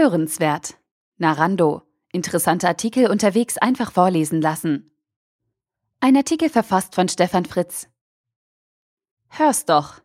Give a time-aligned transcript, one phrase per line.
[0.00, 0.78] Hörenswert.
[1.18, 1.82] Narando.
[2.10, 4.90] Interessante Artikel unterwegs einfach vorlesen lassen.
[6.00, 7.86] Ein Artikel verfasst von Stefan Fritz.
[9.28, 10.00] Hör's doch.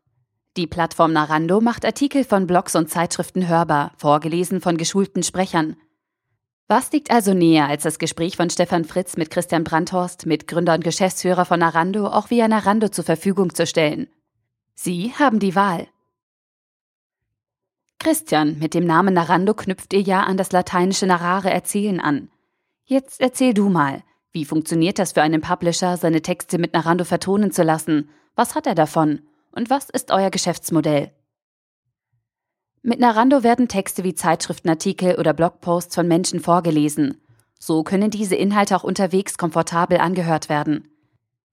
[0.57, 5.77] Die Plattform Narando macht Artikel von Blogs und Zeitschriften hörbar, vorgelesen von geschulten Sprechern.
[6.67, 10.83] Was liegt also näher als das Gespräch von Stefan Fritz mit Christian Brandhorst, Mitgründer und
[10.83, 14.09] Geschäftsführer von Narando, auch via Narando zur Verfügung zu stellen?
[14.73, 15.87] Sie haben die Wahl.
[18.05, 22.29] Christian, mit dem Namen Narando knüpft ihr ja an das lateinische narrare erzählen an.
[22.83, 27.49] Jetzt erzähl du mal, wie funktioniert das für einen Publisher, seine Texte mit Narando vertonen
[27.49, 28.11] zu lassen?
[28.35, 29.23] Was hat er davon?
[29.53, 31.13] Und was ist euer Geschäftsmodell?
[32.83, 37.23] Mit Narando werden Texte wie Zeitschriftenartikel oder Blogposts von Menschen vorgelesen.
[37.57, 40.89] So können diese Inhalte auch unterwegs komfortabel angehört werden.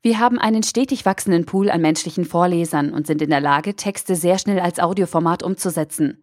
[0.02, 4.16] Wir haben einen stetig wachsenden Pool an menschlichen Vorlesern und sind in der Lage, Texte
[4.16, 6.22] sehr schnell als Audioformat umzusetzen.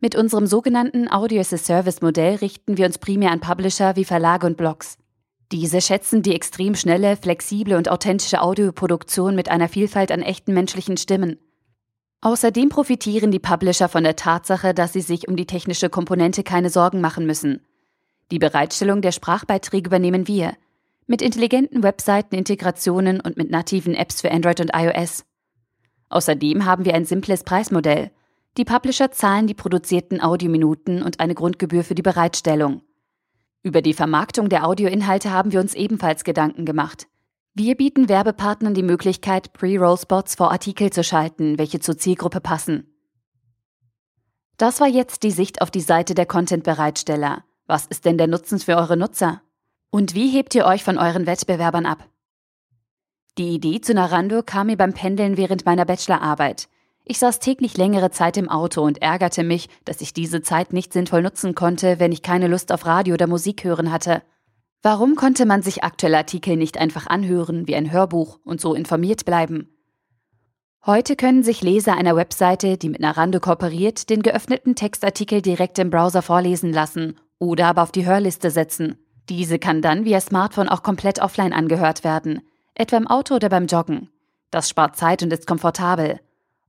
[0.00, 4.98] Mit unserem sogenannten Audio-as-a-Service-Modell richten wir uns primär an Publisher wie Verlage und Blogs.
[5.52, 10.96] Diese schätzen die extrem schnelle, flexible und authentische Audioproduktion mit einer Vielfalt an echten menschlichen
[10.96, 11.38] Stimmen.
[12.22, 16.70] Außerdem profitieren die Publisher von der Tatsache, dass sie sich um die technische Komponente keine
[16.70, 17.60] Sorgen machen müssen.
[18.30, 20.54] Die Bereitstellung der Sprachbeiträge übernehmen wir,
[21.06, 25.24] mit intelligenten Webseiten-Integrationen und mit nativen Apps für Android und iOS.
[26.08, 28.10] Außerdem haben wir ein simples Preismodell–
[28.56, 32.82] die Publisher zahlen die produzierten Audiominuten und eine Grundgebühr für die Bereitstellung.
[33.62, 37.08] Über die Vermarktung der Audioinhalte haben wir uns ebenfalls Gedanken gemacht.
[37.54, 42.94] Wir bieten Werbepartnern die Möglichkeit, Pre-Roll-Spots vor Artikel zu schalten, welche zur Zielgruppe passen.
[44.56, 47.44] Das war jetzt die Sicht auf die Seite der Content-Bereitsteller.
[47.66, 49.40] Was ist denn der Nutzen für eure Nutzer?
[49.90, 52.08] Und wie hebt ihr euch von euren Wettbewerbern ab?
[53.38, 56.68] Die Idee zu Narando kam mir beim Pendeln während meiner Bachelorarbeit.
[57.06, 60.92] Ich saß täglich längere Zeit im Auto und ärgerte mich, dass ich diese Zeit nicht
[60.92, 64.22] sinnvoll nutzen konnte, wenn ich keine Lust auf Radio oder Musik hören hatte.
[64.82, 69.26] Warum konnte man sich aktuelle Artikel nicht einfach anhören wie ein Hörbuch und so informiert
[69.26, 69.68] bleiben?
[70.86, 75.90] Heute können sich Leser einer Webseite, die mit Narando kooperiert, den geöffneten Textartikel direkt im
[75.90, 78.98] Browser vorlesen lassen oder aber auf die Hörliste setzen.
[79.28, 82.42] Diese kann dann via Smartphone auch komplett offline angehört werden,
[82.74, 84.10] etwa im Auto oder beim Joggen.
[84.50, 86.20] Das spart Zeit und ist komfortabel.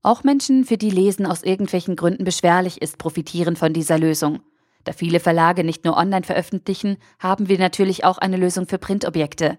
[0.06, 4.42] Auch Menschen, für die Lesen aus irgendwelchen Gründen beschwerlich ist, profitieren von dieser Lösung.
[4.84, 9.58] Da viele Verlage nicht nur online veröffentlichen, haben wir natürlich auch eine Lösung für Printobjekte.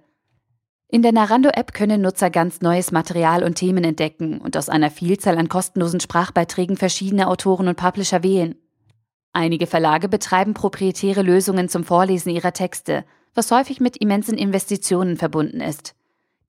[0.87, 5.37] In der Narando-App können Nutzer ganz neues Material und Themen entdecken und aus einer Vielzahl
[5.37, 8.55] an kostenlosen Sprachbeiträgen verschiedene Autoren und Publisher wählen.
[9.33, 15.61] Einige Verlage betreiben proprietäre Lösungen zum Vorlesen ihrer Texte, was häufig mit immensen Investitionen verbunden
[15.61, 15.97] ist.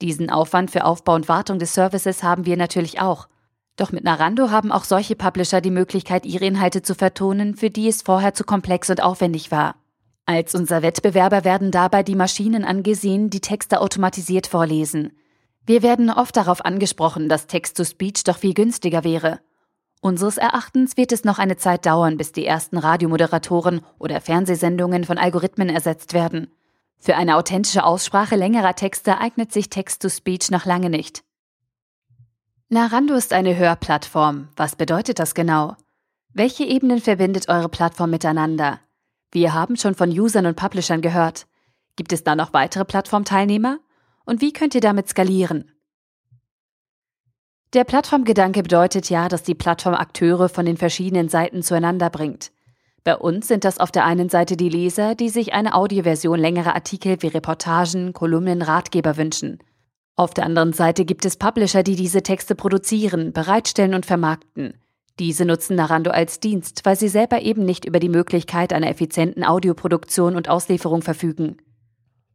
[0.04, 3.28] Diesen Aufwand für Aufbau und Wartung des Services haben wir natürlich auch.
[3.78, 7.88] Doch mit Narando haben auch solche Publisher die Möglichkeit, ihre Inhalte zu vertonen, für die
[7.88, 9.76] es vorher zu komplex und aufwendig war.
[10.26, 15.14] Als unser Wettbewerber werden dabei die Maschinen angesehen, die Texte automatisiert vorlesen.
[15.66, 19.40] Wir werden oft darauf angesprochen, dass Text-to-Speech doch viel günstiger wäre.
[20.02, 25.18] Unseres Erachtens wird es noch eine Zeit dauern, bis die ersten Radiomoderatoren oder Fernsehsendungen von
[25.18, 26.52] Algorithmen ersetzt werden.
[27.00, 31.24] Für eine authentische Aussprache längerer Texte eignet sich Text-to-Speech noch lange nicht.
[32.70, 34.50] Narando ist eine Hörplattform.
[34.58, 35.78] Was bedeutet das genau?
[36.34, 38.82] Welche Ebenen verbindet eure Plattform miteinander?
[39.32, 41.48] Wir haben schon von Usern und Publishern gehört.
[41.96, 43.80] Gibt es da noch weitere Plattformteilnehmer?
[44.26, 45.72] Und wie könnt ihr damit skalieren?
[47.72, 52.52] Der Plattformgedanke bedeutet ja, dass die Plattform Akteure von den verschiedenen Seiten zueinander bringt.
[53.06, 56.76] Bei uns sind das auf der einen Seite die Leser, die sich eine Audioversion längerer
[56.76, 59.60] Artikel wie Reportagen, Kolumnen, Ratgeber wünschen.
[60.20, 64.74] Auf der anderen Seite gibt es Publisher, die diese Texte produzieren, bereitstellen und vermarkten.
[65.20, 69.44] Diese nutzen Narando als Dienst, weil sie selber eben nicht über die Möglichkeit einer effizienten
[69.44, 71.58] Audioproduktion und Auslieferung verfügen.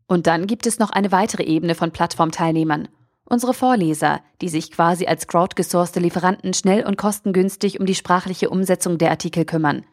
[0.07, 2.87] Und dann gibt es noch eine weitere Ebene von Plattformteilnehmern.
[3.25, 8.97] Unsere Vorleser, die sich quasi als crowdgesourcete Lieferanten schnell und kostengünstig um die sprachliche Umsetzung
[8.97, 9.85] der Artikel kümmern.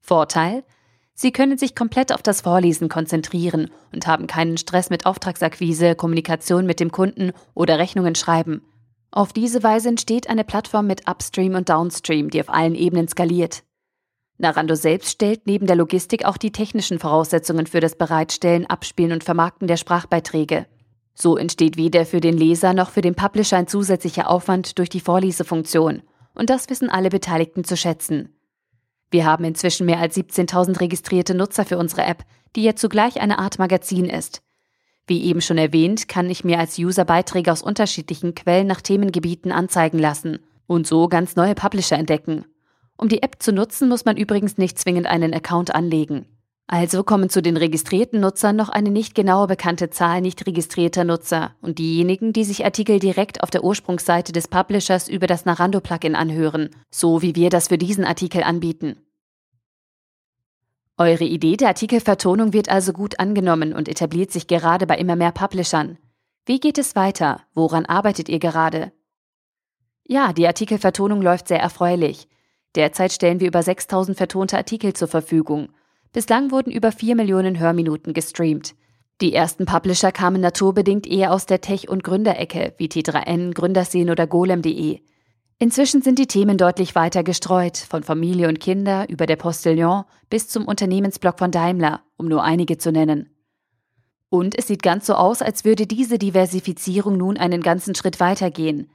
[0.00, 0.64] Vorteil?
[1.14, 6.66] Sie können sich komplett auf das Vorlesen konzentrieren und haben keinen Stress mit Auftragsakquise, Kommunikation
[6.66, 8.62] mit dem Kunden oder Rechnungen schreiben.
[9.10, 13.62] Auf diese Weise entsteht eine Plattform mit Upstream und Downstream, die auf allen Ebenen skaliert.
[14.38, 19.22] Narando selbst stellt neben der Logistik auch die technischen Voraussetzungen für das Bereitstellen, Abspielen und
[19.22, 20.66] Vermarkten der Sprachbeiträge.
[21.14, 25.00] So entsteht weder für den Leser noch für den Publisher ein zusätzlicher Aufwand durch die
[25.00, 26.02] Vorlesefunktion.
[26.34, 28.34] Und das wissen alle Beteiligten zu schätzen.
[29.12, 32.24] Wir haben inzwischen mehr als 17.000 registrierte Nutzer für unsere App,
[32.56, 34.42] die ja zugleich eine Art Magazin ist.
[35.06, 39.52] Wie eben schon erwähnt, kann ich mir als User Beiträge aus unterschiedlichen Quellen nach Themengebieten
[39.52, 42.46] anzeigen lassen und so ganz neue Publisher entdecken.
[42.96, 46.24] Um die App zu nutzen, muss man übrigens nicht zwingend einen Account anlegen.
[46.66, 51.54] Also kommen zu den registrierten Nutzern noch eine nicht genau bekannte Zahl nicht registrierter Nutzer
[51.60, 56.70] und diejenigen, die sich Artikel direkt auf der Ursprungsseite des Publishers über das Narando-Plugin anhören,
[56.90, 58.96] so wie wir das für diesen Artikel anbieten.
[60.98, 65.32] Eure Idee der Artikelvertonung wird also gut angenommen und etabliert sich gerade bei immer mehr
[65.32, 65.98] Publishern.
[66.46, 67.40] Wie geht es weiter?
[67.54, 68.92] Woran arbeitet ihr gerade?
[70.04, 72.28] Ja, die Artikelvertonung läuft sehr erfreulich.
[72.74, 75.68] Derzeit stellen wir über 6000 vertonte Artikel zur Verfügung.
[76.12, 78.74] Bislang wurden über 4 Millionen Hörminuten gestreamt.
[79.22, 84.26] Die ersten Publisher kamen naturbedingt eher aus der Tech- und Gründerecke, wie T3N, Gründerszene oder
[84.26, 85.00] Golem.de.
[85.58, 90.48] Inzwischen sind die Themen deutlich weiter gestreut, von Familie und Kinder über der Postillon bis
[90.48, 93.30] zum Unternehmensblock von Daimler, um nur einige zu nennen.
[94.28, 98.90] Und es sieht ganz so aus, als würde diese Diversifizierung nun einen ganzen Schritt weitergehen.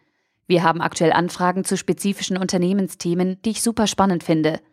[0.46, 4.60] Wir haben aktuell Anfragen zu spezifischen Unternehmensthemen, die ich super spannend finde–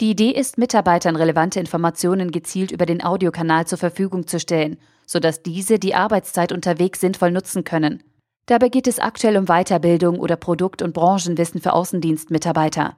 [0.00, 5.42] die Idee ist, Mitarbeitern relevante Informationen gezielt über den Audiokanal zur Verfügung zu stellen, sodass
[5.42, 8.02] diese die Arbeitszeit unterwegs sinnvoll nutzen können.
[8.46, 12.96] Dabei geht es aktuell um Weiterbildung oder Produkt- und Branchenwissen für Außendienstmitarbeiter.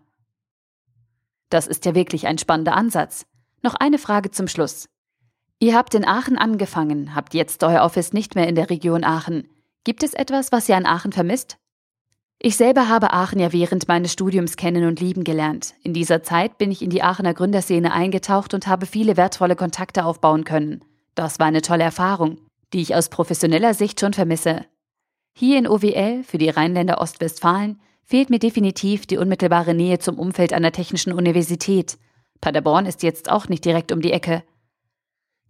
[1.51, 3.27] Das ist ja wirklich ein spannender Ansatz.
[3.63, 4.89] Noch eine Frage zum Schluss.
[5.59, 9.49] Ihr habt in Aachen angefangen, habt jetzt euer Office nicht mehr in der Region Aachen.
[9.85, 11.59] Gibt es etwas, was ihr an Aachen vermisst?
[12.45, 15.75] Ich selber habe Aachen ja während meines Studiums kennen und lieben gelernt.
[15.85, 20.05] In dieser Zeit bin ich in die Aachener Gründerszene eingetaucht und habe viele wertvolle Kontakte
[20.05, 20.85] aufbauen können.
[21.15, 22.39] Das war eine tolle Erfahrung,
[22.73, 24.65] die ich aus professioneller Sicht schon vermisse.
[25.39, 30.53] Hier in OWL, für die Rheinländer Ostwestfalen, fehlt mir definitiv die unmittelbare Nähe zum Umfeld
[30.53, 31.97] einer technischen Universität.
[32.41, 34.43] Paderborn ist jetzt auch nicht direkt um die Ecke.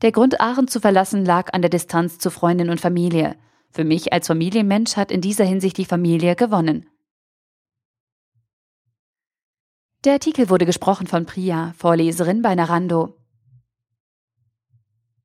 [0.02, 3.34] Der Grund, Aachen zu verlassen, lag an der Distanz zu Freundin und Familie–
[3.72, 6.86] für mich als Familienmensch hat in dieser Hinsicht die Familie gewonnen.
[10.04, 13.16] Der Artikel wurde gesprochen von Priya, Vorleserin bei Narando.